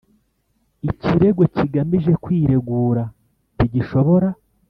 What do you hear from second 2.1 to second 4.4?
kwiregura ntigishobora